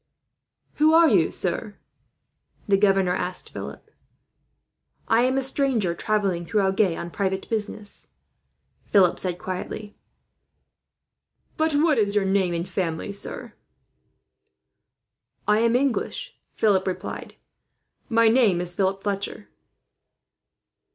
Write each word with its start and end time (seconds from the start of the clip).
"Who 0.77 0.93
are 0.95 1.07
you, 1.07 1.29
sir?" 1.29 1.77
the 2.67 2.75
governor 2.75 3.13
asked 3.13 3.51
Philip. 3.51 3.91
"I 5.07 5.21
am 5.21 5.37
a 5.37 5.43
stranger, 5.43 5.93
travelling 5.93 6.43
through 6.43 6.61
Agen 6.67 6.97
on 6.97 7.11
private 7.11 7.47
business," 7.51 8.13
Philip 8.83 9.19
said 9.19 9.37
quietly. 9.37 9.95
"But 11.55 11.73
what 11.73 11.99
is 11.99 12.15
your 12.15 12.25
name 12.25 12.55
and 12.55 12.67
family, 12.67 13.11
sir?" 13.11 13.53
"I 15.47 15.59
am 15.59 15.75
English," 15.75 16.35
Philip 16.55 16.87
replied. 16.87 17.35
"My 18.09 18.27
name 18.27 18.59
is 18.59 18.75
Philip 18.75 19.03
Fletcher." 19.03 19.49